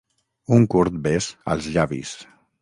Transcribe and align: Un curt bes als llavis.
Un 0.57 0.65
curt 0.75 0.97
bes 1.09 1.27
als 1.57 1.69
llavis. 1.77 2.17